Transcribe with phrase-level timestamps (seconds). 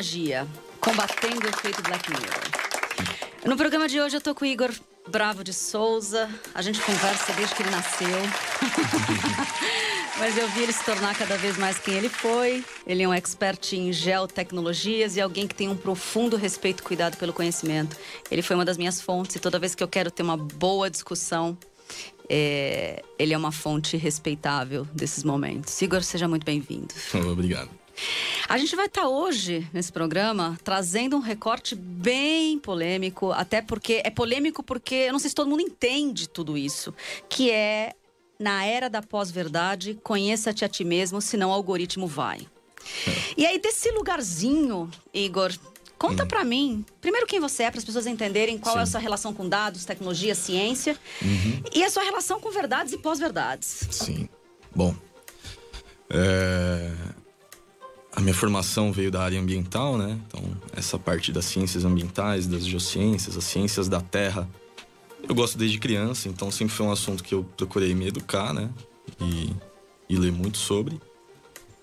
[0.00, 0.48] magia,
[0.80, 3.44] combatendo o efeito Black Mirror.
[3.44, 4.70] No programa de hoje eu tô com o Igor
[5.06, 6.26] Bravo de Souza.
[6.54, 8.08] A gente conversa desde que ele nasceu.
[10.18, 12.64] Mas eu vi ele se tornar cada vez mais quem ele foi.
[12.86, 17.18] Ele é um expert em geotecnologias e alguém que tem um profundo respeito e cuidado
[17.18, 17.94] pelo conhecimento.
[18.30, 20.88] Ele foi uma das minhas fontes e toda vez que eu quero ter uma boa
[20.88, 21.58] discussão,
[22.26, 23.02] é...
[23.18, 25.78] ele é uma fonte respeitável desses momentos.
[25.82, 26.94] Igor, seja muito bem-vindo.
[27.30, 27.79] Obrigado.
[28.48, 34.02] A gente vai estar tá hoje nesse programa trazendo um recorte bem polêmico, até porque
[34.04, 36.94] é polêmico porque eu não sei se todo mundo entende tudo isso,
[37.28, 37.92] que é
[38.38, 42.46] na era da pós-verdade, conheça-te a ti mesmo, senão o algoritmo vai.
[43.36, 45.52] E aí desse lugarzinho, Igor,
[46.00, 46.26] Conta hum.
[46.26, 48.80] para mim, primeiro quem você é, para as pessoas entenderem qual Sim.
[48.80, 51.62] é a sua relação com dados, tecnologia, ciência uhum.
[51.74, 53.86] e a sua relação com verdades e pós-verdades.
[53.90, 54.26] Sim.
[54.74, 54.96] Bom,
[56.08, 56.90] é...
[58.20, 60.20] A minha formação veio da área ambiental, né?
[60.26, 60.42] Então,
[60.76, 64.46] essa parte das ciências ambientais, das geociências, as ciências da terra.
[65.26, 68.68] Eu gosto desde criança, então sempre foi um assunto que eu procurei me educar, né?
[69.18, 69.50] E,
[70.06, 71.00] e ler muito sobre.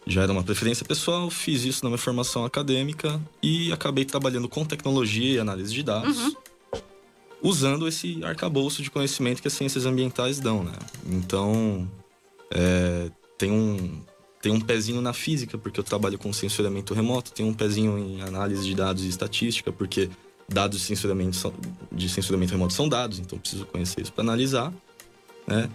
[0.05, 4.63] Já era uma preferência pessoal, fiz isso na minha formação acadêmica e acabei trabalhando com
[4.63, 6.19] tecnologia e análise de dados.
[6.19, 6.35] Uhum.
[7.41, 10.73] Usando esse arcabouço de conhecimento que as ciências ambientais dão, né?
[11.03, 11.89] Então,
[12.51, 13.09] é,
[13.39, 14.03] tem um
[14.41, 18.21] tem um pezinho na física, porque eu trabalho com sensoramento remoto, tem um pezinho em
[18.21, 20.09] análise de dados e estatística, porque
[20.47, 21.53] dados de sensoramento, são,
[21.91, 24.73] de sensoramento remoto são dados, então eu preciso conhecer isso para analisar,
[25.45, 25.69] né?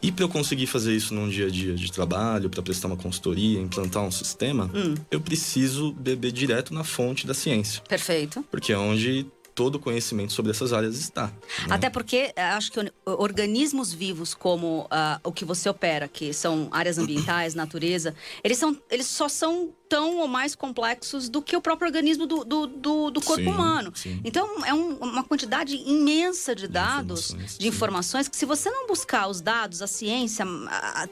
[0.00, 2.96] E para eu conseguir fazer isso num dia a dia de trabalho, para prestar uma
[2.96, 4.94] consultoria, implantar um sistema, hum.
[5.10, 7.82] eu preciso beber direto na fonte da ciência.
[7.88, 8.44] Perfeito.
[8.50, 11.26] Porque é onde todo o conhecimento sobre essas áreas está.
[11.26, 11.32] Né?
[11.70, 16.68] Até porque eh, acho que organismos vivos como uh, o que você opera, que são
[16.72, 21.60] áreas ambientais, natureza, eles, são, eles só são tão ou mais complexos do que o
[21.60, 23.92] próprio organismo do, do, do, do corpo sim, humano.
[23.94, 24.20] Sim.
[24.24, 28.70] Então, é um, uma quantidade imensa de dados, de informações, de informações que se você
[28.70, 30.44] não buscar os dados, a ciência,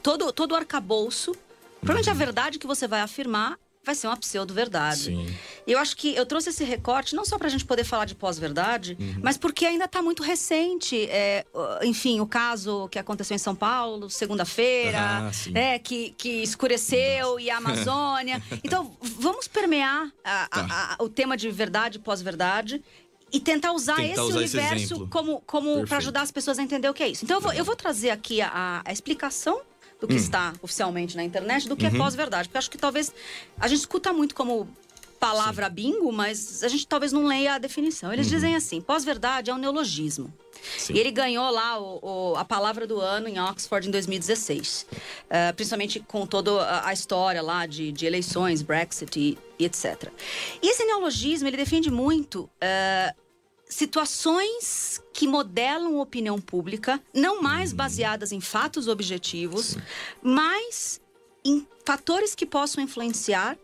[0.03, 1.33] todo, todo o arcabouço,
[1.81, 2.15] provavelmente uhum.
[2.15, 5.37] a verdade que você vai afirmar vai ser uma pseudo-verdade.
[5.67, 8.15] Eu acho que eu trouxe esse recorte não só para a gente poder falar de
[8.15, 9.17] pós-verdade, uhum.
[9.23, 11.07] mas porque ainda está muito recente.
[11.11, 11.45] É,
[11.83, 17.51] enfim, o caso que aconteceu em São Paulo, segunda-feira, ah, é, que, que escureceu e
[17.51, 18.41] a Amazônia.
[18.63, 20.67] então, vamos permear a, tá.
[20.71, 22.83] a, a, o tema de verdade e pós-verdade
[23.33, 26.63] e tentar usar tentar esse usar universo esse como, como para ajudar as pessoas a
[26.63, 27.25] entender o que é isso.
[27.25, 29.61] Então, eu vou, eu vou trazer aqui a, a explicação
[30.03, 30.17] do que hum.
[30.17, 31.95] está oficialmente na internet do que é uhum.
[31.95, 32.49] é pós-verdade.
[32.49, 33.15] Porque acho que talvez
[33.59, 34.69] a gente escuta muito como
[35.21, 35.75] palavra Sim.
[35.75, 38.13] bingo, mas a gente talvez não leia a definição.
[38.13, 38.33] Eles uhum.
[38.33, 40.35] dizem assim: pós-verdade é um neologismo.
[40.77, 40.95] Sim.
[40.95, 44.87] E ele ganhou lá o, o, a palavra do ano em Oxford em 2016.
[44.91, 44.97] Uh,
[45.31, 50.09] eh, principalmente com toda a história lá de, de eleições, Brexit e, e, etc.
[50.61, 53.22] E esse neologismo, ele defende muito uh,
[53.73, 57.77] situações que modelam opinião pública, não mais uhum.
[57.77, 59.83] baseadas em fatos objetivos, Sim.
[60.23, 61.01] mas
[61.45, 63.59] em fatores que possam influenciar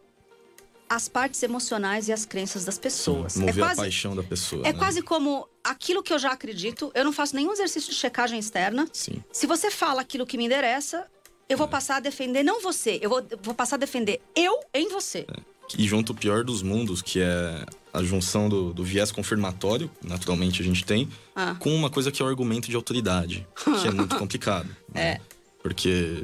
[0.88, 3.34] as partes emocionais e as crenças das pessoas.
[3.34, 4.66] Sim, mover é quase, a paixão da pessoa.
[4.66, 4.78] É né?
[4.78, 8.88] quase como aquilo que eu já acredito, eu não faço nenhum exercício de checagem externa.
[8.90, 9.22] Sim.
[9.30, 11.06] Se você fala aquilo que me interessa,
[11.46, 11.70] eu vou é.
[11.70, 15.26] passar a defender não você, eu vou, vou passar a defender eu em você.
[15.28, 15.58] É.
[15.76, 20.62] E junto o pior dos mundos, que é a junção do, do viés confirmatório, naturalmente
[20.62, 21.56] a gente tem, ah.
[21.58, 24.68] com uma coisa que é o argumento de autoridade, que é muito complicado.
[24.92, 25.02] Né?
[25.02, 25.20] É.
[25.62, 26.22] Porque,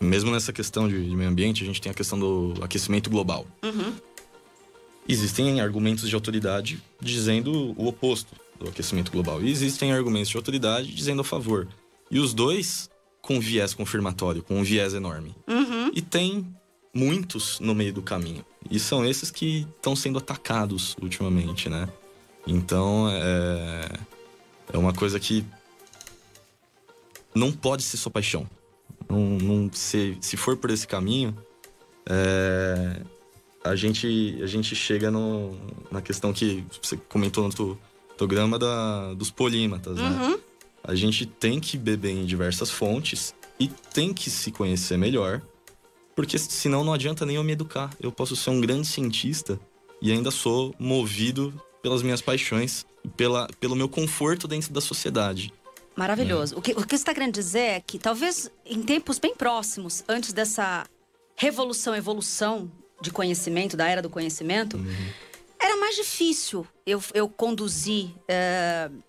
[0.00, 3.46] mesmo nessa questão de, de, meio ambiente, a gente tem a questão do aquecimento global.
[3.62, 3.94] Uhum.
[5.08, 9.42] Existem argumentos de autoridade dizendo o oposto do aquecimento global.
[9.42, 11.66] E existem argumentos de autoridade dizendo a favor.
[12.10, 15.34] E os dois com viés confirmatório, com um viés enorme.
[15.48, 15.90] Uhum.
[15.94, 16.46] E tem
[16.94, 18.44] muitos no meio do caminho.
[18.70, 21.88] E são esses que estão sendo atacados ultimamente, né?
[22.46, 23.88] Então é,
[24.72, 25.44] é uma coisa que
[27.34, 28.48] não pode ser só paixão.
[29.08, 31.36] Não, não se, se for por esse caminho,
[32.06, 33.00] é,
[33.62, 35.56] a, gente, a gente chega no,
[35.90, 37.78] na questão que você comentou no
[38.16, 40.08] programa da, dos polímatas, né?
[40.08, 40.30] uhum.
[40.30, 40.38] né?
[40.82, 45.40] A gente tem que beber em diversas fontes e tem que se conhecer melhor
[46.14, 47.90] porque senão não adianta nem eu me educar.
[48.00, 49.58] Eu posso ser um grande cientista
[50.00, 51.52] e ainda sou movido
[51.82, 55.52] pelas minhas paixões, pela, pelo meu conforto dentro da sociedade.
[55.96, 56.54] Maravilhoso.
[56.54, 56.58] É.
[56.58, 60.02] O, que, o que você está querendo dizer é que talvez em tempos bem próximos,
[60.08, 60.86] antes dessa
[61.36, 62.70] revolução, evolução
[63.00, 65.06] de conhecimento, da era do conhecimento, uhum.
[65.60, 68.06] era mais difícil eu, eu conduzir.
[68.28, 69.02] Uh,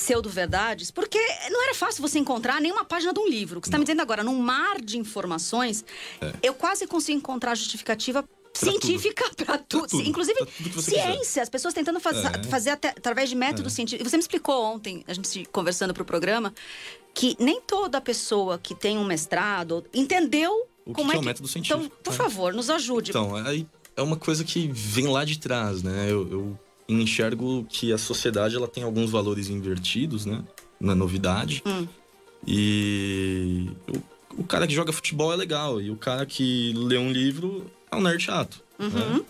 [0.00, 1.18] pseudo-verdades, porque
[1.50, 3.58] não era fácil você encontrar nenhuma página de um livro.
[3.58, 5.84] O que você está me dizendo agora, num mar de informações,
[6.20, 6.32] é.
[6.42, 8.24] eu quase consigo encontrar justificativa
[8.54, 9.88] científica para tudo.
[9.88, 10.02] tudo.
[10.02, 11.18] Inclusive, tudo ciência.
[11.18, 11.40] Quiser.
[11.42, 12.42] As pessoas tentando faz, é.
[12.44, 13.76] fazer até, através de métodos é.
[13.76, 14.10] científicos.
[14.10, 16.54] Você me explicou ontem, a gente conversando para o programa,
[17.12, 21.24] que nem toda pessoa que tem um mestrado entendeu o como que é, é o
[21.24, 21.84] método científico.
[21.84, 22.16] Então, por é.
[22.16, 23.10] favor, nos ajude.
[23.10, 26.06] Então, aí é uma coisa que vem lá de trás, né?
[26.08, 26.58] Eu, eu
[26.92, 30.42] enxergo que a sociedade ela tem alguns valores invertidos, né?
[30.80, 31.62] Na novidade.
[31.66, 31.86] Hum.
[32.46, 35.80] E o, o, cara que joga futebol é legal.
[35.80, 38.62] E o cara que lê um livro é um nerd chato.
[38.78, 38.88] Uhum.
[38.88, 39.24] Né?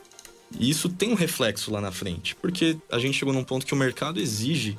[0.58, 2.34] E isso tem um reflexo lá na frente.
[2.36, 4.78] Porque a gente chegou num ponto que o mercado exige,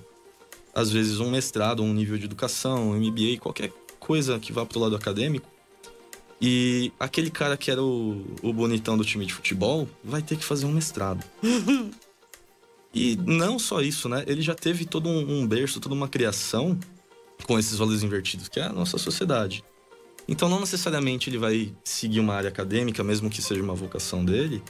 [0.74, 4.80] às vezes, um mestrado, um nível de educação, um MBA, qualquer coisa que vá pro
[4.80, 5.50] lado acadêmico.
[6.42, 10.44] E aquele cara que era o, o bonitão do time de futebol vai ter que
[10.44, 11.24] fazer um mestrado.
[12.94, 14.24] e não só isso, né?
[14.28, 16.78] Ele já teve todo um, um berço, toda uma criação
[17.46, 19.64] com esses valores invertidos, que é a nossa sociedade.
[20.28, 24.62] Então, não necessariamente ele vai seguir uma área acadêmica, mesmo que seja uma vocação dele,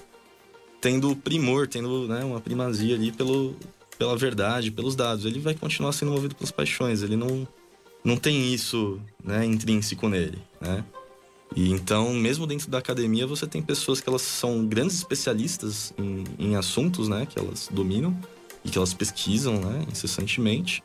[0.80, 3.56] tendo primor, tendo né, uma primazia ali pelo,
[3.98, 5.26] pela verdade, pelos dados.
[5.26, 7.04] Ele vai continuar sendo movido pelas paixões.
[7.04, 7.48] Ele não,
[8.04, 10.84] não tem isso né, intrínseco nele, né?
[11.56, 16.24] E então, mesmo dentro da academia, você tem pessoas que elas são grandes especialistas em,
[16.40, 17.26] em assuntos, né?
[17.26, 18.18] Que elas dominam
[18.64, 19.86] e que elas pesquisam, né?
[19.92, 20.82] Incessantemente.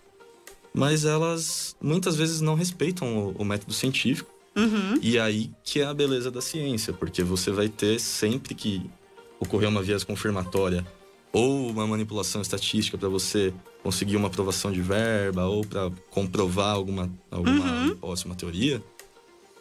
[0.74, 4.30] Mas elas muitas vezes não respeitam o, o método científico.
[4.56, 4.98] Uhum.
[5.02, 8.90] E aí que é a beleza da ciência, porque você vai ter sempre que
[9.38, 10.84] ocorrer uma viés confirmatória
[11.30, 13.52] ou uma manipulação estatística para você
[13.82, 17.88] conseguir uma aprovação de verba ou para comprovar alguma, alguma uhum.
[17.88, 18.82] hipótese, uma teoria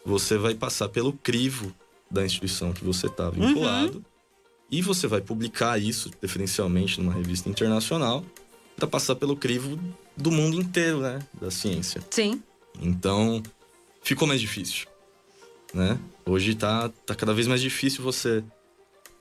[0.06, 1.74] você vai passar pelo crivo
[2.08, 4.04] da instituição que você está vinculado uhum.
[4.70, 8.24] e você vai publicar isso, preferencialmente numa revista internacional,
[8.76, 9.76] para passar pelo crivo
[10.16, 12.00] do mundo inteiro, né, da ciência.
[12.08, 12.40] Sim.
[12.80, 13.42] Então,
[14.00, 14.86] ficou mais difícil,
[15.74, 15.98] né?
[16.24, 18.44] Hoje tá, tá cada vez mais difícil você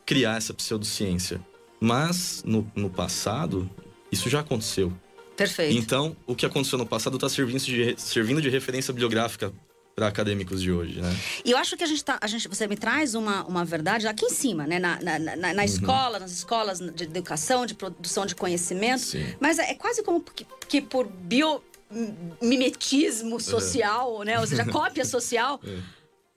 [0.06, 1.42] criar essa pseudociência.
[1.80, 3.70] Mas, no, no passado,
[4.12, 4.94] isso já aconteceu.
[5.36, 5.76] Perfeito.
[5.76, 9.52] Então, o que aconteceu no passado está servindo de, servindo de referência bibliográfica
[9.96, 11.10] para acadêmicos de hoje, né?
[11.46, 14.06] E eu acho que a gente tá, a gente, você me traz uma, uma verdade
[14.08, 14.78] aqui em cima, né?
[14.78, 15.64] Na, na, na, na uhum.
[15.64, 19.00] escola, nas escolas de educação, de produção de conhecimento.
[19.00, 19.26] Sim.
[19.40, 24.26] Mas é, é quase como que, que por biomimetismo social, é.
[24.26, 24.38] né?
[24.40, 25.62] Ou seja, cópia social.
[25.66, 25.96] É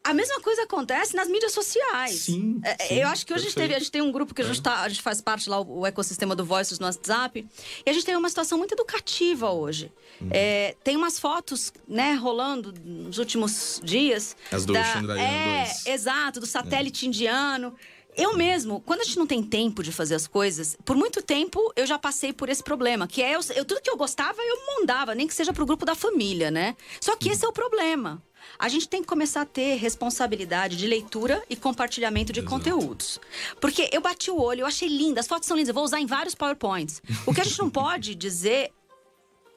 [0.08, 2.20] a mesma coisa acontece nas mídias sociais.
[2.20, 2.60] Sim.
[2.64, 4.40] É, sim eu acho que hoje a gente, teve, a gente tem um grupo que
[4.40, 4.62] a gente, é.
[4.62, 7.46] tá, a gente faz parte lá, o, ecossistema do Voices no WhatsApp.
[7.84, 9.92] E a gente tem uma situação muito educativa hoje.
[10.22, 10.28] Hum.
[10.30, 14.34] É, tem umas fotos, né, rolando nos últimos dias.
[14.50, 15.86] As do da, Chandrayaan é, 2.
[15.86, 17.08] Exato, do satélite é.
[17.08, 17.74] indiano.
[18.16, 21.72] Eu mesmo, quando a gente não tem tempo de fazer as coisas, por muito tempo
[21.76, 24.56] eu já passei por esse problema, que é eu, eu tudo que eu gostava eu
[24.74, 26.74] mandava, nem que seja pro grupo da família, né?
[27.00, 28.20] Só que esse é o problema
[28.58, 32.54] a gente tem que começar a ter responsabilidade de leitura e compartilhamento de Exato.
[32.54, 33.20] conteúdos.
[33.60, 36.00] Porque eu bati o olho, eu achei linda, as fotos são lindas, eu vou usar
[36.00, 37.02] em vários PowerPoints.
[37.26, 38.72] O que a gente não pode dizer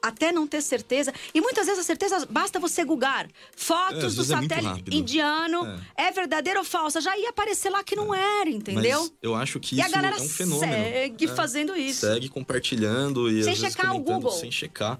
[0.02, 1.14] até não ter certeza.
[1.32, 5.64] E muitas vezes a certeza basta você googar fotos é, do é satélite é indiano.
[5.96, 6.08] É.
[6.08, 6.10] é.
[6.10, 7.00] verdadeira ou falsa?
[7.00, 8.40] Já ia aparecer lá que não é.
[8.40, 9.00] era, entendeu?
[9.00, 10.72] Mas eu acho que isso é um fenômeno.
[10.72, 11.28] Segue é.
[11.28, 12.00] fazendo isso.
[12.00, 14.32] Segue compartilhando e sem checar o Google.
[14.32, 14.98] Sem checar.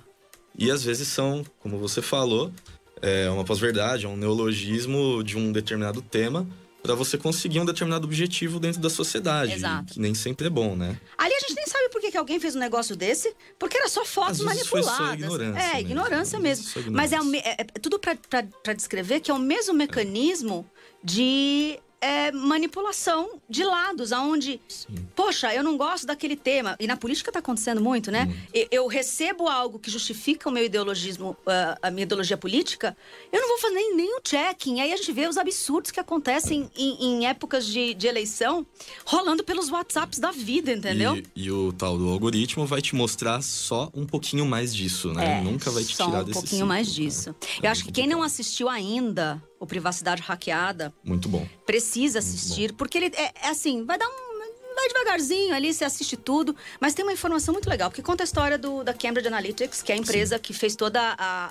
[0.57, 2.53] E às vezes são, como você falou,
[3.03, 6.47] é uma pós-verdade, é um neologismo de um determinado tema
[6.83, 9.53] para você conseguir um determinado objetivo dentro da sociedade.
[9.53, 9.95] Exato.
[9.95, 10.99] Que nem sempre é bom, né?
[11.17, 13.89] Ali a gente nem sabe por que, que alguém fez um negócio desse, porque era
[13.89, 14.69] só fotos manipuladas.
[14.69, 15.61] Foi só ignorância.
[15.61, 15.81] É, mesmo.
[15.81, 16.81] ignorância mesmo.
[16.81, 16.91] Ignorância.
[16.91, 20.67] Mas é, é, é tudo para descrever que é o mesmo mecanismo
[21.05, 24.87] de é, manipulação de lados, aonde, Sim.
[25.15, 26.77] poxa, eu não gosto daquele tema.
[26.81, 28.29] E na política está acontecendo muito, né?
[28.53, 32.97] Eu, eu, recebo algo que justifica o meu ideologismo, uh, a minha ideologia política,
[33.31, 34.81] eu não vou fazer nem, nem o checking.
[34.81, 38.67] Aí a gente vê os absurdos que acontecem em, em épocas de, de, eleição
[39.05, 41.17] rolando pelos WhatsApps da vida, entendeu?
[41.17, 45.39] E, e, o tal do algoritmo vai te mostrar só um pouquinho mais disso, né?
[45.39, 46.95] É, Nunca vai te tirar um desse um pouquinho mais né?
[46.95, 47.31] disso.
[47.31, 47.37] Né?
[47.63, 50.93] Eu é acho que quem não assistiu ainda o Privacidade Hackeada.
[51.05, 51.47] Muito bom.
[51.65, 54.33] Precisa assistir, porque ele é, é, assim, vai dar um.
[54.75, 58.25] Vai devagarzinho ali, você assiste tudo, mas tem uma informação muito legal, porque conta a
[58.25, 60.43] história do, da Cambridge Analytics, que é a empresa Sim.
[60.43, 60.97] que fez todo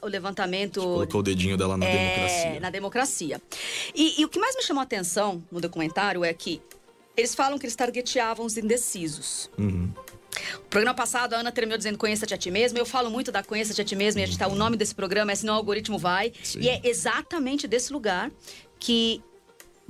[0.01, 0.81] o levantamento.
[0.81, 2.59] Colocou o dedinho dela na é, democracia.
[2.59, 3.41] Na democracia.
[3.93, 6.59] E, e o que mais me chamou a atenção no documentário é que
[7.15, 9.51] eles falam que eles targeteavam os indecisos.
[9.55, 9.93] Uhum.
[10.57, 12.77] O programa passado, a Ana terminou dizendo conheça-te a ti mesmo.
[12.77, 14.19] Eu falo muito da conheça-te a ti mesmo.
[14.19, 16.33] E a gente tá, o nome desse programa é Senão o Algoritmo Vai.
[16.43, 16.59] Sim.
[16.61, 18.31] E é exatamente desse lugar
[18.79, 19.21] que...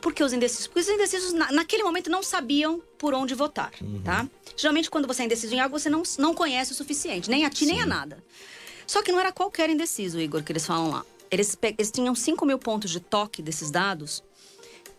[0.01, 0.65] Por que os indecisos?
[0.65, 4.01] Porque os indecisos, na, naquele momento, não sabiam por onde votar, uhum.
[4.01, 4.27] tá?
[4.57, 7.29] Geralmente, quando você é indeciso em algo, você não, não conhece o suficiente.
[7.29, 7.73] Nem a ti, Sim.
[7.73, 8.23] nem a nada.
[8.87, 11.05] Só que não era qualquer indeciso, Igor, que eles falam lá.
[11.29, 14.23] Eles, eles tinham 5 mil pontos de toque desses dados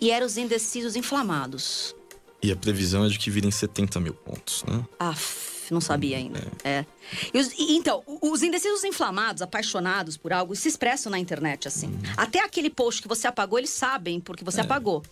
[0.00, 1.94] e eram os indecisos inflamados.
[2.42, 4.84] E a previsão é de que virem 70 mil pontos, né?
[4.98, 6.40] Aff, não sabia ainda.
[6.64, 6.70] É.
[6.70, 6.86] é.
[7.32, 11.88] E os, e, então, os indecisos inflamados, apaixonados por algo, se expressam na internet assim.
[11.88, 12.00] Hum.
[12.16, 14.64] Até aquele post que você apagou, eles sabem porque você é.
[14.64, 15.02] apagou.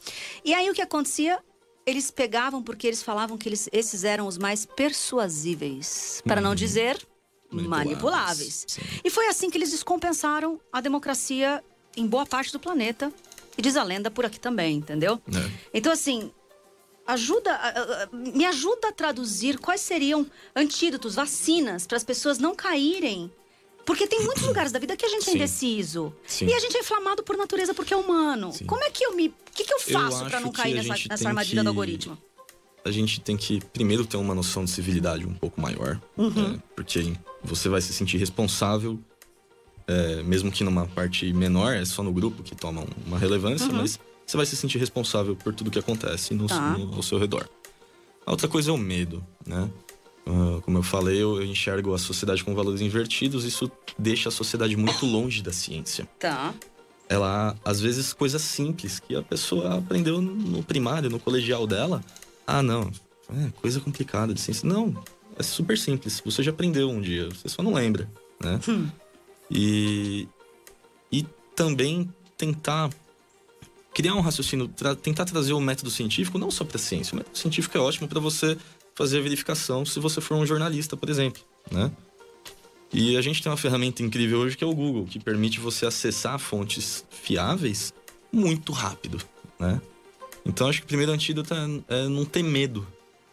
[0.44, 1.38] E aí o que acontecia?
[1.87, 6.20] Eles pegavam porque eles falavam que eles, esses eram os mais persuasíveis.
[6.25, 6.44] Para hum.
[6.44, 7.00] não dizer
[7.50, 7.87] manipuláveis.
[7.88, 8.66] manipuláveis.
[9.04, 11.62] E foi assim que eles descompensaram a democracia
[11.96, 13.12] em boa parte do planeta.
[13.58, 15.20] E diz a lenda por aqui também, entendeu?
[15.28, 15.50] É.
[15.75, 16.32] Então, assim,
[17.12, 23.30] ajuda, me ajuda a traduzir quais seriam antídotos, vacinas, para as pessoas não caírem.
[23.84, 26.14] Porque tem muitos lugares da vida que a gente é indeciso.
[26.26, 26.46] Sim.
[26.46, 28.52] E a gente é inflamado por natureza porque é humano.
[28.52, 28.66] Sim.
[28.66, 29.28] Como é que eu me.
[29.28, 31.64] O que, que eu faço para não cair nessa, nessa armadilha que...
[31.64, 32.18] do algoritmo?
[32.84, 36.00] A gente tem que primeiro ter uma noção de civilidade um pouco maior.
[36.16, 36.54] Uhum.
[36.54, 37.12] É, porque
[37.42, 38.98] você vai se sentir responsável,
[39.86, 43.78] é, mesmo que numa parte menor, é só no grupo que toma uma relevância, uhum.
[43.78, 43.98] mas
[44.30, 46.78] você vai se sentir responsável por tudo que acontece no, tá.
[46.78, 47.49] no, ao seu redor.
[48.25, 49.68] A outra coisa é o medo, né?
[50.26, 54.76] Uh, como eu falei, eu, enxergo a sociedade com valores invertidos, isso deixa a sociedade
[54.76, 56.08] muito longe da ciência.
[56.18, 56.54] Tá.
[57.08, 62.00] Ela, às vezes, coisas simples que a pessoa aprendeu no primário, no colegial dela.
[62.46, 62.88] Ah, não,
[63.30, 64.68] é coisa complicada de ciência.
[64.68, 64.94] Não,
[65.37, 66.22] é super simples.
[66.25, 68.08] Você já aprendeu um dia, você só não lembra,
[68.40, 68.60] né?
[68.68, 68.88] Hum.
[69.50, 70.28] E,
[71.10, 72.90] e também tentar
[73.94, 77.14] criar um raciocínio, tra tentar trazer o método científico não só para a ciência.
[77.14, 78.56] O método científico é ótimo para você
[78.94, 81.90] fazer a verificação se você for um jornalista, por exemplo, né?
[82.92, 85.87] E a gente tem uma ferramenta incrível hoje que é o Google, que permite você
[85.87, 87.94] acessar fontes fiáveis
[88.32, 89.20] muito rápido,
[89.59, 89.80] né?
[90.44, 92.87] Então acho que o primeiro antídoto é, é não ter medo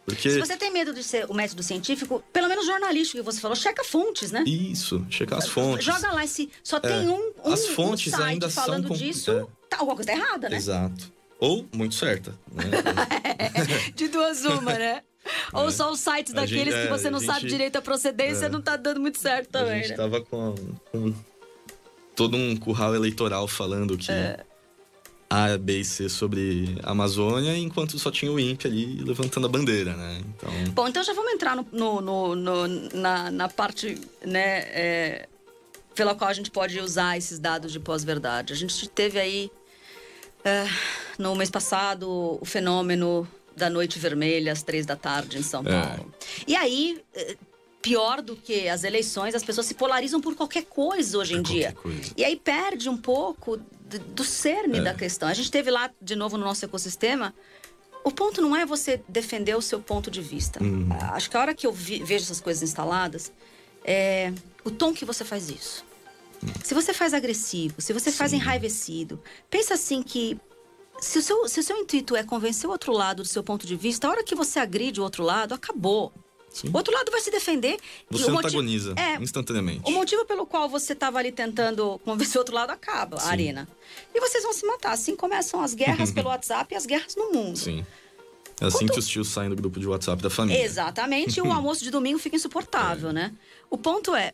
[0.07, 0.29] porque...
[0.29, 3.57] Se você tem medo de ser o método científico, pelo menos jornalístico que você falou,
[3.57, 4.41] checa fontes, né?
[4.47, 5.83] Isso, checar as fontes.
[5.83, 9.31] Joga lá se só tem é, um, um, as fontes um ainda falando são disso,
[9.31, 9.45] é.
[9.77, 10.57] Alguma coisa tá errada, né?
[10.57, 11.11] Exato.
[11.39, 12.33] Ou muito certa.
[12.51, 12.63] Né?
[13.95, 15.01] de duas uma, né?
[15.53, 15.71] Ou é.
[15.71, 18.49] só os sites daqueles gente, que você não gente, sabe direito a procedência é.
[18.49, 19.73] não tá dando muito certo também.
[19.73, 19.95] A gente né?
[19.97, 20.55] tava com,
[20.91, 21.13] com
[22.15, 24.43] todo um curral eleitoral falando que é.
[25.29, 29.49] A, B e C sobre a Amazônia, enquanto só tinha o INPE ali levantando a
[29.49, 30.21] bandeira, né?
[30.21, 30.49] Então...
[30.73, 35.27] Bom, então já vamos entrar no, no, no, no na, na, parte, né, é,
[35.93, 38.53] pela qual a gente pode usar esses dados de pós-verdade.
[38.53, 39.51] A gente teve aí,
[40.43, 40.65] é,
[41.17, 45.71] no mês passado, o fenômeno da noite vermelha às três da tarde em São é.
[45.71, 46.13] Paulo.
[46.19, 46.43] É.
[46.47, 47.35] E aí é,
[47.81, 51.73] pior do que as eleições, as pessoas se polarizam por qualquer coisa hoje em dia.
[51.73, 52.11] Coisa.
[52.15, 54.81] E aí perde um pouco do cerne é.
[54.81, 55.29] da questão.
[55.29, 57.33] A gente teve lá, de novo, no nosso ecossistema.
[58.03, 60.61] O ponto não é você defender o seu ponto de vista.
[60.61, 60.89] Uhum.
[61.13, 63.31] Acho que a hora que eu vi, vejo essas coisas instaladas,
[63.83, 65.85] é o tom que você faz isso.
[66.63, 68.17] Se você faz agressivo, se você Sim.
[68.17, 70.39] faz enraivecido, pensa assim que
[70.99, 73.67] se o, seu, se o seu intuito é convencer o outro lado do seu ponto
[73.67, 76.11] de vista, a hora que você agride o outro lado, acabou.
[76.49, 76.69] Sim.
[76.73, 77.77] O outro lado vai se defender.
[78.09, 79.81] Você antagoniza motivo, é, instantaneamente.
[79.85, 83.27] O motivo pelo qual você estava ali tentando convencer o outro lado acaba, Sim.
[83.27, 83.67] a arena.
[84.13, 84.91] E vocês vão se matar.
[84.91, 87.57] Assim começam as guerras pelo WhatsApp e as guerras no mundo.
[87.57, 87.85] Sim.
[88.59, 88.93] É assim Quanto...
[88.93, 90.63] que os tios saem do grupo de WhatsApp da família.
[90.63, 91.37] Exatamente.
[91.37, 93.13] e o almoço de domingo fica insuportável, é.
[93.13, 93.33] né?
[93.69, 94.33] O ponto é,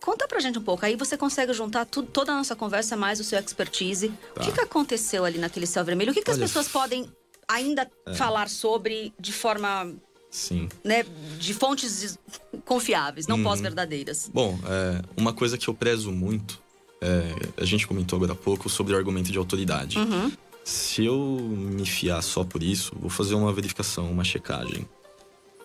[0.00, 3.20] Conta pra gente um pouco, aí você consegue juntar tudo, toda a nossa conversa mais
[3.20, 4.08] o seu expertise.
[4.34, 4.40] Tá.
[4.40, 6.10] O que, que aconteceu ali naquele céu vermelho?
[6.10, 7.10] O que, que Olha, as pessoas podem
[7.46, 8.14] ainda é.
[8.14, 9.92] falar sobre de forma
[10.30, 10.68] Sim.
[10.84, 11.04] Né,
[11.38, 12.18] de fontes
[12.64, 13.42] confiáveis, não hum.
[13.42, 14.30] pós-verdadeiras.
[14.32, 16.62] Bom, é, uma coisa que eu prezo muito,
[17.00, 19.98] é, a gente comentou agora há pouco sobre o argumento de autoridade.
[19.98, 20.30] Uhum.
[20.64, 24.88] Se eu me fiar só por isso, vou fazer uma verificação, uma checagem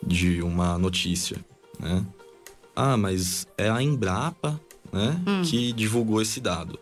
[0.02, 1.38] de uma notícia,
[1.80, 2.04] né?
[2.76, 4.60] Ah, mas é a Embrapa,
[4.92, 5.42] né, hum.
[5.44, 6.80] que divulgou esse dado.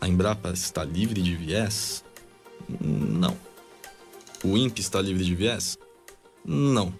[0.00, 2.04] A Embrapa está livre de viés?
[2.80, 3.36] Não.
[4.42, 5.78] O INPE está livre de viés?
[6.44, 6.92] Não.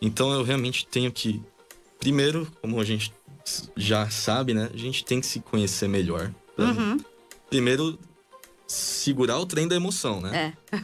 [0.00, 1.40] Então eu realmente tenho que.
[1.98, 3.12] Primeiro, como a gente
[3.76, 4.70] já sabe, né?
[4.72, 6.32] A gente tem que se conhecer melhor.
[6.58, 6.98] Uhum.
[7.48, 7.98] Primeiro,
[8.66, 10.54] segurar o trem da emoção, né?
[10.72, 10.76] É.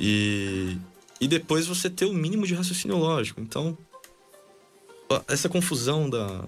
[0.00, 0.78] e,
[1.20, 3.40] e depois você ter o mínimo de raciocínio lógico.
[3.40, 3.76] Então,
[5.28, 6.44] essa confusão da,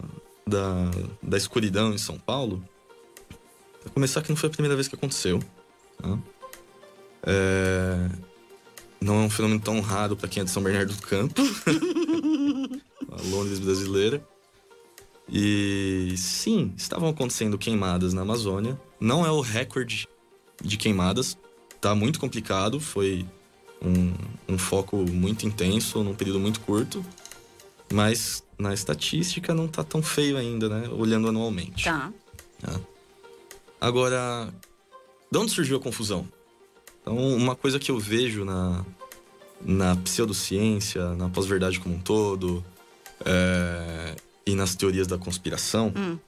[0.47, 0.91] da,
[1.23, 2.63] da escuridão em São Paulo,
[3.83, 5.43] pra começar que não foi a primeira vez que aconteceu.
[6.03, 6.19] Né?
[7.23, 8.09] É,
[9.01, 11.41] não é um fenômeno tão raro para quem é de São Bernardo do Campo.
[13.11, 14.23] a Londres brasileira.
[15.31, 18.81] E sim, estavam acontecendo queimadas na Amazônia.
[18.99, 20.09] Não é o recorde
[20.63, 21.37] de queimadas.
[21.81, 22.81] Tá muito complicado.
[22.81, 23.27] Foi
[23.83, 24.15] um,
[24.49, 27.05] um foco muito intenso num período muito curto.
[27.93, 30.89] Mas na estatística não tá tão feio ainda, né?
[30.89, 31.85] Olhando anualmente.
[31.85, 32.13] Tá.
[32.63, 32.81] É.
[33.81, 34.53] Agora,
[35.31, 36.27] de onde surgiu a confusão?
[37.01, 38.85] Então, uma coisa que eu vejo na,
[39.61, 42.65] na pseudociência, na pós-verdade como um todo,
[43.25, 44.17] é,
[44.47, 46.19] e nas teorias da conspiração, hum.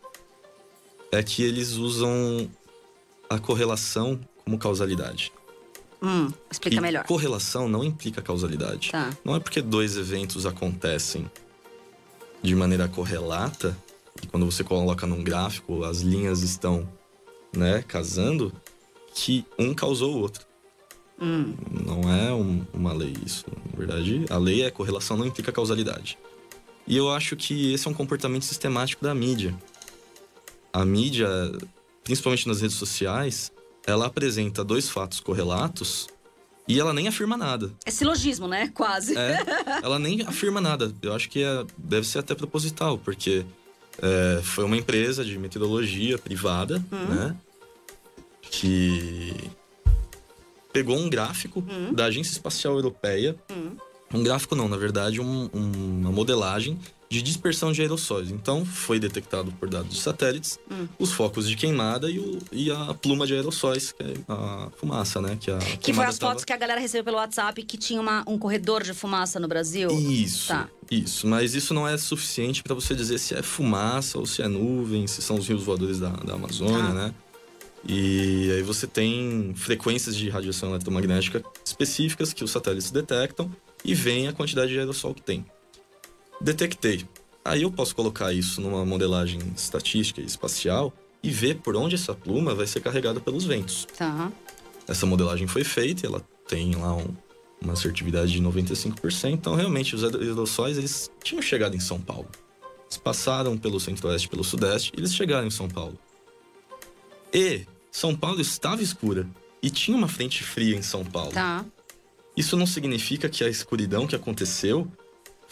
[1.10, 2.48] é que eles usam
[3.28, 5.32] a correlação como causalidade.
[6.02, 7.04] Hum, explica e melhor.
[7.04, 8.90] Correlação não implica causalidade.
[8.90, 9.10] Tá.
[9.24, 11.30] Não é porque dois eventos acontecem
[12.42, 13.76] de maneira correlata,
[14.22, 16.88] e quando você coloca num gráfico, as linhas estão
[17.54, 18.52] né, casando,
[19.14, 20.46] que um causou o outro.
[21.20, 21.54] Hum.
[21.70, 23.44] Não é um, uma lei isso.
[23.72, 26.16] Na verdade, a lei é correlação, não implica causalidade.
[26.86, 29.54] E eu acho que esse é um comportamento sistemático da mídia.
[30.72, 31.28] A mídia,
[32.02, 33.52] principalmente nas redes sociais,
[33.86, 36.08] ela apresenta dois fatos correlatos
[36.70, 37.72] e ela nem afirma nada.
[37.84, 38.70] É silogismo, né?
[38.72, 39.18] Quase.
[39.18, 39.38] É,
[39.82, 40.92] ela nem afirma nada.
[41.02, 43.44] Eu acho que é, deve ser até proposital, porque
[44.00, 47.14] é, foi uma empresa de metodologia privada, hum.
[47.14, 47.36] né?
[48.42, 49.34] Que
[50.72, 51.92] pegou um gráfico hum.
[51.92, 53.34] da Agência Espacial Europeia.
[53.50, 53.76] Hum.
[54.14, 56.78] Um gráfico não, na verdade, um, um, uma modelagem
[57.10, 58.30] de dispersão de aerossóis.
[58.30, 60.86] Então, foi detectado por dados de satélites hum.
[60.96, 65.20] os focos de queimada e, o, e, a pluma de aerossóis, que é a fumaça,
[65.20, 65.36] né?
[65.38, 66.30] Que, a que foi as tava...
[66.32, 69.48] fotos que a galera recebeu pelo WhatsApp que tinha uma, um corredor de fumaça no
[69.48, 69.90] Brasil?
[69.90, 70.68] Isso, tá.
[70.88, 71.26] isso.
[71.26, 75.08] Mas isso não é suficiente para você dizer se é fumaça ou se é nuvem,
[75.08, 76.94] se são os rios voadores da, da Amazônia, tá.
[76.94, 77.14] né?
[77.88, 83.50] E aí você tem frequências de radiação eletromagnética específicas que os satélites detectam
[83.84, 85.44] e vem a quantidade de aerossol que tem
[86.40, 87.04] detectei.
[87.44, 90.92] Aí eu posso colocar isso numa modelagem estatística e espacial
[91.22, 93.86] e ver por onde essa pluma vai ser carregada pelos ventos.
[93.96, 94.30] Tá.
[94.86, 97.14] Essa modelagem foi feita, ela tem lá um,
[97.60, 102.28] uma assertividade de 95%, então realmente os aerossóis eles tinham chegado em São Paulo.
[102.86, 105.98] Eles passaram pelo centro-oeste, pelo sudeste, e eles chegaram em São Paulo.
[107.32, 109.28] E São Paulo estava escura
[109.62, 111.32] e tinha uma frente fria em São Paulo.
[111.32, 111.64] Tá.
[112.36, 114.90] Isso não significa que a escuridão que aconteceu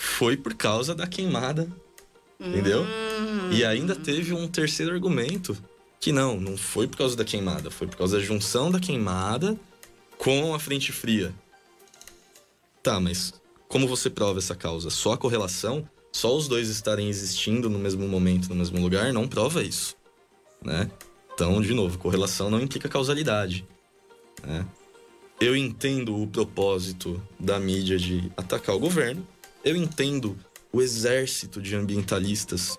[0.00, 1.68] foi por causa da queimada.
[2.38, 2.82] Entendeu?
[2.82, 3.50] Hum.
[3.52, 5.58] E ainda teve um terceiro argumento
[5.98, 9.58] que não, não foi por causa da queimada, foi por causa da junção da queimada
[10.16, 11.34] com a frente fria.
[12.80, 13.34] Tá, mas
[13.66, 14.88] como você prova essa causa?
[14.88, 19.26] Só a correlação, só os dois estarem existindo no mesmo momento, no mesmo lugar, não
[19.26, 19.96] prova isso,
[20.64, 20.88] né?
[21.34, 23.66] Então, de novo, correlação não implica causalidade,
[24.46, 24.64] né?
[25.40, 29.26] Eu entendo o propósito da mídia de atacar o governo,
[29.68, 30.36] eu entendo
[30.72, 32.76] o exército de ambientalistas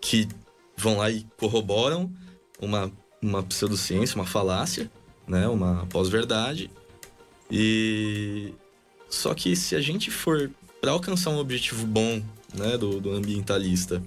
[0.00, 0.28] que
[0.76, 2.12] vão lá e corroboram
[2.60, 2.92] uma,
[3.22, 4.90] uma pseudociência, uma falácia,
[5.26, 5.48] né?
[5.48, 6.70] Uma pós-verdade.
[7.50, 8.52] E
[9.08, 12.22] só que se a gente for para alcançar um objetivo bom,
[12.54, 14.02] né, do, do ambientalista,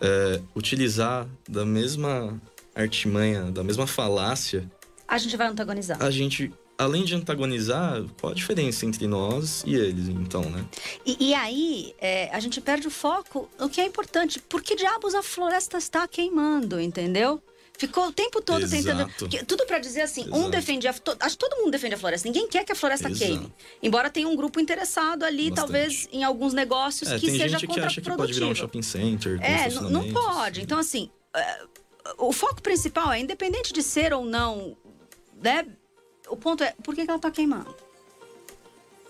[0.00, 2.40] é, utilizar da mesma
[2.74, 4.70] artimanha, da mesma falácia,
[5.06, 6.02] a gente vai antagonizar.
[6.02, 10.64] A gente além de antagonizar, qual a diferença entre nós e eles, então, né?
[11.04, 14.40] E, e aí, é, a gente perde o foco, o que é importante.
[14.40, 17.42] Por que diabos a floresta está queimando, entendeu?
[17.78, 19.18] Ficou o tempo todo Exato.
[19.28, 19.46] tentando.
[19.46, 20.36] Tudo para dizer assim, Exato.
[20.36, 20.90] um defende a.
[20.90, 22.28] Acho que todo mundo defende a floresta.
[22.28, 23.24] Ninguém quer que a floresta Exato.
[23.24, 23.52] queime.
[23.82, 25.56] Embora tenha um grupo interessado ali, Bastante.
[25.56, 28.54] talvez, em alguns negócios é, que tem seja gente que acha que pode virar um
[28.54, 29.40] shopping center.
[29.42, 30.60] É, não pode.
[30.60, 31.62] Então, assim, é,
[32.18, 34.76] o foco principal é, independente de ser ou não,
[35.42, 35.66] né?
[36.32, 37.74] O ponto é, por que, que ela está queimando?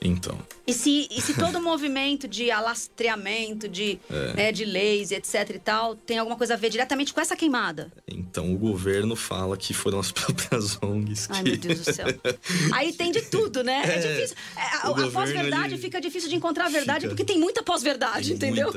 [0.05, 0.37] Então.
[0.67, 4.35] E se, e se todo o movimento de alastreamento, de, é.
[4.35, 7.93] né, de leis, etc e tal, tem alguma coisa a ver diretamente com essa queimada?
[8.09, 11.33] Então, o governo fala que foram as próprias ONGs que...
[11.33, 12.07] Ai, meu Deus do céu.
[12.75, 13.81] Aí tem de tudo, né?
[13.85, 14.37] É, É, difícil.
[14.57, 17.11] É, a a pós-verdade ele- fica difícil de encontrar a verdade, Fica.
[17.11, 18.73] porque tem muita pós-verdade, entendeu?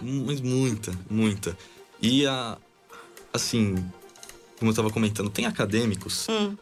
[0.00, 1.58] Muita, mu- muita, muita.
[2.00, 2.56] E a...
[3.34, 3.74] Assim,
[4.58, 6.56] como eu estava comentando, tem acadêmicos Hum.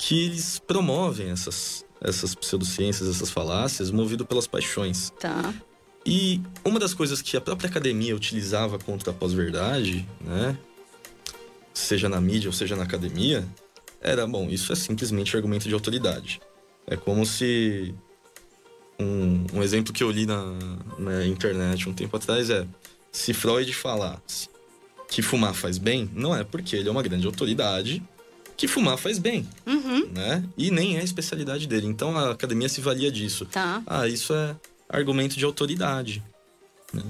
[0.00, 5.10] Que eles promovem essas, essas pseudociências, essas falácias, movido pelas paixões.
[5.20, 5.52] Tá.
[6.06, 10.56] E uma das coisas que a própria academia utilizava contra a pós-verdade, né?
[11.74, 13.46] Seja na mídia ou seja na academia,
[14.00, 16.40] era, bom, isso é simplesmente argumento de autoridade.
[16.86, 17.94] É como se.
[18.98, 20.42] Um, um exemplo que eu li na,
[20.98, 22.66] na internet um tempo atrás é:
[23.12, 24.48] se Freud falasse
[25.10, 28.02] que fumar faz bem, não é porque ele é uma grande autoridade
[28.60, 30.06] que fumar faz bem, Uhum.
[30.12, 30.44] né?
[30.54, 31.86] E nem é a especialidade dele.
[31.86, 33.46] Então a academia se valia disso.
[33.46, 33.82] Tá.
[33.86, 34.54] Ah, isso é
[34.86, 36.22] argumento de autoridade.
[36.92, 37.02] né?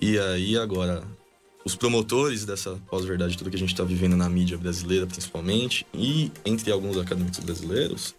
[0.00, 1.02] E aí, agora,
[1.64, 6.30] os promotores dessa pós-verdade, tudo que a gente está vivendo na mídia brasileira, principalmente, e
[6.44, 8.14] entre alguns acadêmicos brasileiros,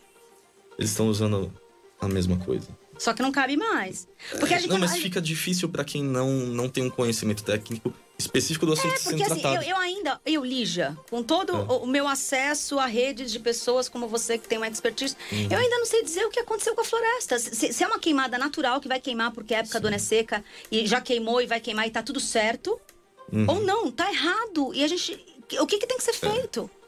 [0.77, 1.53] eles estão usando
[2.01, 2.67] a mesma coisa.
[2.97, 4.07] Só que não cabe mais.
[4.39, 7.93] Porque a gente não, mas fica difícil para quem não, não tem um conhecimento técnico
[8.17, 9.43] específico do assunto é, porque, assim.
[9.43, 11.73] Eu, eu, ainda, eu, Lígia, com todo é.
[11.73, 15.47] o, meu acesso a redes de pessoas como você que tem uma expertise, uhum.
[15.49, 17.39] eu ainda não sei dizer o que aconteceu com a floresta.
[17.39, 19.81] Se, se é uma queimada natural que vai queimar porque a época Sim.
[19.81, 22.79] do ano é seca e já queimou e vai queimar e tá tudo certo,
[23.31, 23.45] uhum.
[23.47, 24.73] ou não, tá errado.
[24.73, 25.19] E a gente.
[25.59, 26.13] O que, que tem que ser é.
[26.13, 26.69] feito?
[26.79, 26.82] É.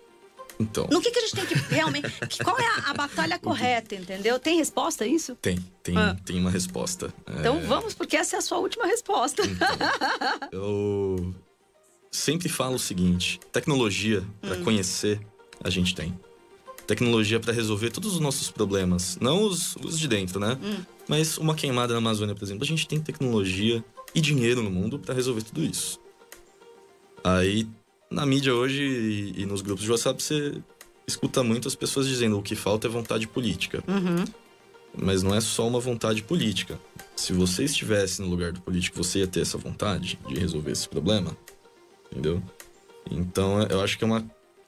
[0.59, 0.87] Então.
[0.89, 2.09] No que, que a gente tem que realmente.
[2.43, 4.39] qual é a, a batalha correta, entendeu?
[4.39, 5.35] Tem resposta a isso?
[5.35, 6.15] Tem, tem, ah.
[6.25, 7.13] tem uma resposta.
[7.39, 7.61] Então é...
[7.61, 9.43] vamos, porque essa é a sua última resposta.
[9.45, 9.67] Então,
[10.51, 11.35] eu
[12.11, 14.63] sempre falo o seguinte: tecnologia para hum.
[14.63, 15.19] conhecer,
[15.63, 16.17] a gente tem.
[16.87, 19.17] Tecnologia para resolver todos os nossos problemas.
[19.19, 20.57] Não os, os de dentro, né?
[20.61, 20.83] Hum.
[21.07, 24.99] Mas uma queimada na Amazônia, por exemplo, a gente tem tecnologia e dinheiro no mundo
[24.99, 25.99] para resolver tudo isso.
[27.23, 27.67] Aí
[28.09, 30.61] na mídia hoje e, e, nos grupos de WhatsApp você
[31.07, 33.83] escuta muito as pessoas dizendo o que falta é vontade política.
[33.87, 34.23] Uhum.
[34.97, 36.79] Mas não é só uma vontade política.
[37.15, 40.87] Se você estivesse no lugar do político, você ia ter essa vontade de resolver esse
[40.87, 41.35] problema.
[42.11, 42.41] Entendeu?
[43.11, 44.25] Então eu acho que é uma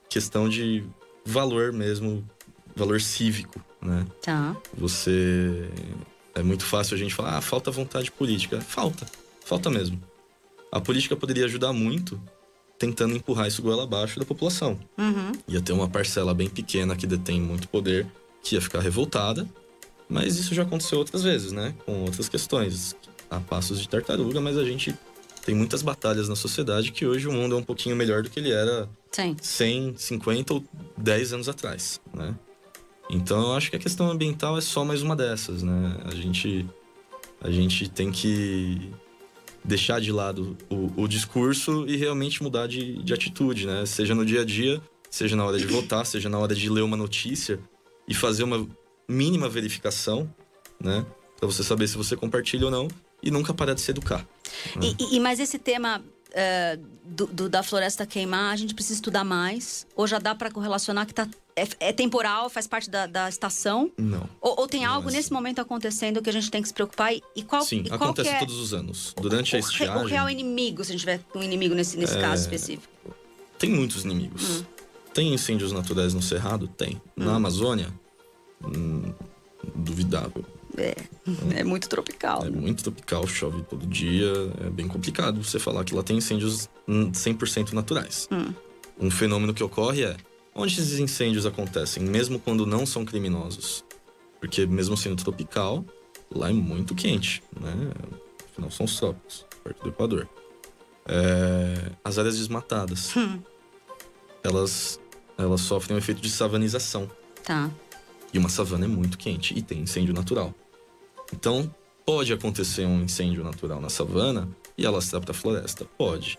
[0.09, 0.83] questão de
[1.25, 2.27] valor mesmo,
[2.75, 4.05] valor cívico, né?
[4.21, 4.55] Tá.
[4.77, 5.69] Você.
[6.35, 8.61] É muito fácil a gente falar, ah, falta vontade política.
[8.61, 9.07] Falta.
[9.43, 9.99] Falta mesmo.
[10.71, 12.21] A política poderia ajudar muito
[12.77, 14.79] tentando empurrar isso goela abaixo da população.
[14.97, 15.31] Uhum.
[15.47, 18.05] Ia ter uma parcela bem pequena que detém muito poder,
[18.43, 19.47] que ia ficar revoltada.
[20.09, 21.73] Mas isso já aconteceu outras vezes, né?
[21.85, 22.95] Com outras questões.
[23.29, 24.95] A passos de tartaruga, mas a gente
[25.45, 28.39] tem muitas batalhas na sociedade que hoje o mundo é um pouquinho melhor do que
[28.39, 29.35] ele era Sim.
[29.41, 30.63] 100, 50 ou
[30.97, 32.35] 10 anos atrás, né?
[33.09, 35.97] Então eu acho que a questão ambiental é só mais uma dessas, né?
[36.05, 36.65] A gente,
[37.41, 38.91] a gente tem que
[39.67, 43.85] deixar de lado o, o discurso e realmente mudar de, de atitude, né?
[43.85, 46.81] Seja no dia a dia, seja na hora de votar, seja na hora de ler
[46.81, 47.59] uma notícia
[48.07, 48.65] e fazer uma
[49.07, 50.33] mínima verificação,
[50.81, 51.05] né?
[51.37, 52.87] Para você saber se você compartilha ou não
[53.21, 54.25] e nunca parar de se educar.
[54.75, 54.95] Né?
[54.97, 59.25] E, e, mas esse tema uh, do, do, da floresta queimar, a gente precisa estudar
[59.25, 59.85] mais?
[59.95, 63.91] Ou já dá para correlacionar que tá é, é, temporal, faz parte da, da estação?
[63.97, 64.29] Não.
[64.39, 66.73] Ou, ou tem não algo é nesse momento acontecendo que a gente tem que se
[66.73, 67.11] preocupar?
[67.13, 69.15] E qual, Sim, e qual acontece é todos os anos.
[69.19, 70.03] Durante o, a estiagem...
[70.03, 72.21] O real inimigo, se a gente tiver um inimigo nesse, nesse é...
[72.21, 72.93] caso específico.
[73.57, 74.61] Tem muitos inimigos.
[74.61, 74.63] Hum.
[75.15, 76.67] Tem incêndios naturais no Cerrado?
[76.67, 77.01] Tem.
[77.15, 77.35] Na hum.
[77.37, 77.91] Amazônia?
[78.63, 79.11] Hum,
[79.73, 80.45] duvidável.
[80.77, 80.95] É,
[81.55, 82.45] é muito tropical.
[82.45, 84.31] É muito tropical, chove todo dia.
[84.63, 88.29] É bem complicado você falar que lá tem incêndios 100% naturais.
[88.31, 88.53] Hum.
[88.99, 90.17] Um fenômeno que ocorre é
[90.57, 93.85] onde esses incêndios acontecem, mesmo quando não são criminosos.
[94.39, 95.85] Porque mesmo sendo tropical,
[96.33, 97.73] lá é muito quente, né?
[98.51, 100.27] Afinal, são os trópicos, perto do Equador.
[101.05, 101.91] É...
[102.03, 103.39] As áreas desmatadas, hum.
[104.43, 104.99] elas,
[105.37, 107.09] elas sofrem um efeito de savanização.
[107.43, 107.69] Tá.
[108.33, 110.53] E uma savana é muito quente e tem incêndio natural.
[111.31, 111.73] Então,
[112.05, 115.85] pode acontecer um incêndio natural na savana e alastrar para a floresta?
[115.97, 116.37] Pode.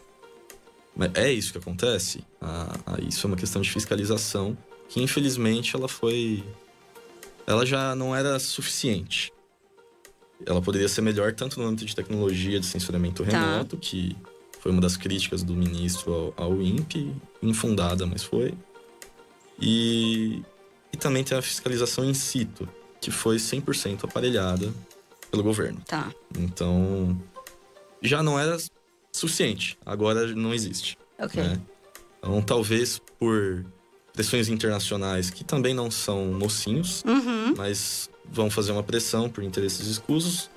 [0.98, 2.24] Mas é isso que acontece?
[2.42, 4.58] Ah, ah, isso é uma questão de fiscalização
[4.88, 6.42] que, infelizmente, ela foi.
[7.46, 9.32] Ela já não era suficiente.
[10.44, 13.30] Ela poderia ser melhor tanto no âmbito de tecnologia de censuramento tá.
[13.30, 14.16] remoto, que
[14.60, 18.52] foi uma das críticas do ministro ao, ao INPE, infundada, mas foi.
[19.60, 20.42] E,
[20.92, 22.68] e também tem a fiscalização in situ,
[23.00, 24.72] que foi 100% aparelhada
[25.30, 25.80] pelo governo.
[25.86, 26.12] Tá.
[26.36, 27.20] Então,
[28.02, 28.56] já não era
[29.12, 29.78] suficiente.
[29.84, 30.96] Agora não existe.
[31.18, 31.42] Ok.
[31.42, 31.60] Né?
[32.18, 33.64] Então, talvez por
[34.12, 37.54] pressões internacionais que também não são mocinhos, uhum.
[37.56, 40.50] mas vão fazer uma pressão por interesses escusos.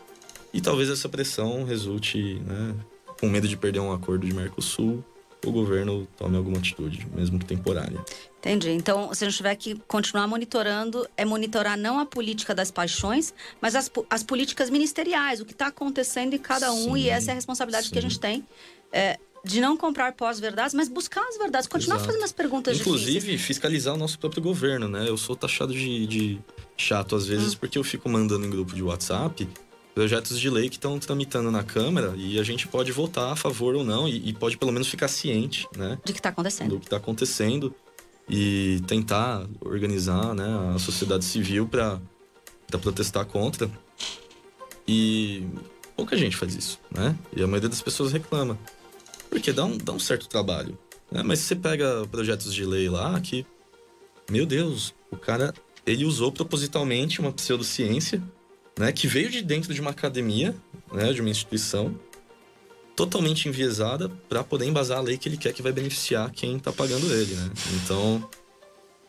[0.54, 2.76] E talvez essa pressão resulte, né,
[3.20, 5.04] com medo de perder um acordo de Mercosul,
[5.46, 8.04] o governo tome alguma atitude, mesmo que temporária.
[8.42, 8.72] Entendi.
[8.72, 13.34] Então, se a gente tiver que continuar monitorando, é monitorar não a política das paixões,
[13.62, 17.30] mas as, as políticas ministeriais, o que está acontecendo em cada um, sim, e essa
[17.30, 17.94] é a responsabilidade sim.
[17.94, 18.44] que a gente tem.
[18.92, 22.12] É, de não comprar pós-verdades, mas buscar as verdades, continuar Exato.
[22.12, 23.42] fazendo as perguntas Inclusive, difíceis.
[23.42, 25.08] fiscalizar o nosso próprio governo, né?
[25.08, 26.40] Eu sou taxado de, de
[26.78, 27.58] chato às vezes, hum.
[27.60, 29.48] porque eu fico mandando em grupo de WhatsApp
[29.94, 33.76] projetos de lei que estão tramitando na Câmara e a gente pode votar a favor
[33.76, 35.98] ou não e, e pode pelo menos ficar ciente, né?
[36.04, 36.70] De que está acontecendo.
[36.70, 37.76] Do que está acontecendo
[38.30, 42.00] e tentar organizar né, a sociedade civil para
[42.80, 43.70] protestar contra.
[44.88, 45.46] E
[45.96, 47.16] pouca gente faz isso, né?
[47.36, 48.58] E a maioria das pessoas reclama.
[49.30, 50.78] Porque dá um, dá um certo trabalho.
[51.12, 51.24] Né?
[51.24, 53.46] Mas você pega projetos de lei lá que,
[54.30, 55.54] meu Deus, o cara
[55.86, 58.22] ele usou propositalmente uma pseudociência
[58.78, 60.56] né, que veio de dentro de uma academia,
[60.92, 61.98] né, de uma instituição,
[62.96, 66.72] totalmente enviesada para poder embasar a lei que ele quer que vai beneficiar quem está
[66.72, 67.50] pagando ele, né?
[67.76, 68.30] Então,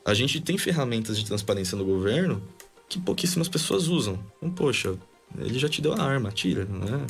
[0.05, 2.43] a gente tem ferramentas de transparência no governo
[2.89, 4.19] que pouquíssimas pessoas usam.
[4.39, 4.97] Então, poxa,
[5.39, 7.07] ele já te deu a arma, tira, né?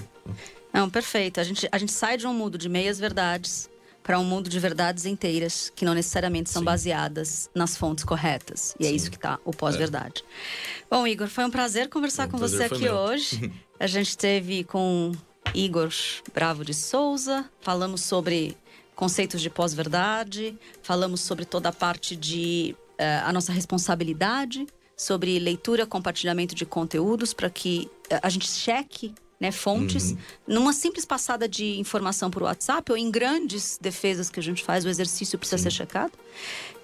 [0.72, 1.40] Não, perfeito.
[1.40, 3.68] A gente, a gente sai de um mundo de meias verdades
[4.02, 6.66] para um mundo de verdades inteiras que não necessariamente são Sim.
[6.66, 8.74] baseadas nas fontes corretas.
[8.78, 8.92] E é Sim.
[8.92, 10.24] é isso que está o pós-verdade.
[10.24, 10.84] É.
[10.90, 12.94] Bom, Igor, foi um prazer conversar com você aqui meu.
[12.94, 13.52] hoje.
[13.78, 15.12] A gente teve com
[15.54, 15.92] Igor
[16.32, 18.56] Bravo de Souza, falamos sobre
[18.94, 25.86] conceitos de pós-verdade, falamos sobre toda a parte de uh, a nossa responsabilidade, sobre leitura,
[25.86, 30.18] compartilhamento de conteúdos para que uh, a gente cheque né, fontes, uhum.
[30.46, 34.84] numa simples passada de informação por WhatsApp ou em grandes defesas que a gente faz,
[34.84, 35.64] o exercício precisa Sim.
[35.64, 36.12] ser checado.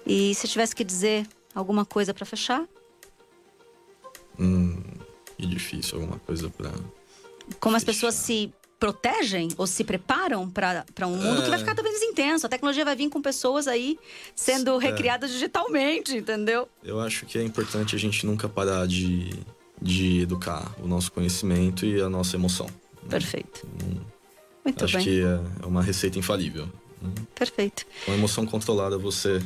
[0.05, 2.67] E se tivesse que dizer alguma coisa para fechar?
[4.37, 4.83] Hum,
[5.37, 6.71] que difícil, alguma coisa para.
[7.61, 7.77] Como fechar.
[7.77, 11.43] as pessoas se protegem ou se preparam para um mundo é...
[11.43, 11.59] que vai é.
[11.59, 12.45] ficar cada vez mais intenso.
[12.45, 13.99] A tecnologia vai vir com pessoas aí
[14.33, 14.85] sendo é.
[14.85, 16.67] recriadas digitalmente, entendeu?
[16.83, 19.29] Eu acho que é importante a gente nunca parar de,
[19.81, 22.67] de educar o nosso conhecimento e a nossa emoção.
[23.03, 23.09] Né?
[23.09, 23.67] Perfeito.
[23.83, 23.97] Hum,
[24.63, 25.05] Muito acho bem.
[25.05, 26.69] que é, é uma receita infalível.
[27.03, 27.13] Hum.
[27.35, 27.85] Perfeito.
[28.05, 29.41] Com a emoção controlada, você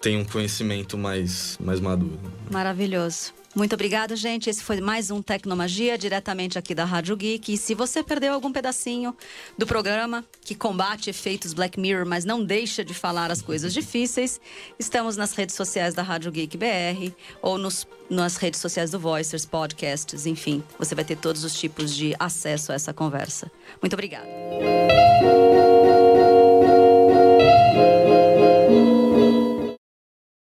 [0.00, 2.20] tem um conhecimento mais, mais maduro.
[2.50, 3.32] Maravilhoso.
[3.54, 4.50] Muito obrigada, gente.
[4.50, 7.54] Esse foi mais um Tecnomagia, diretamente aqui da Rádio Geek.
[7.54, 9.16] E se você perdeu algum pedacinho
[9.56, 14.40] do programa que combate efeitos Black Mirror, mas não deixa de falar as coisas difíceis,
[14.76, 19.46] estamos nas redes sociais da Rádio Geek BR ou nos, nas redes sociais do Voicers,
[19.46, 20.60] podcasts, enfim.
[20.76, 23.48] Você vai ter todos os tipos de acesso a essa conversa.
[23.80, 24.26] Muito obrigada.